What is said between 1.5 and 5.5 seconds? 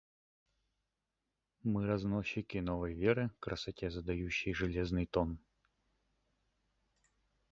Мы разносчики новой веры, красоте задающей железный тон.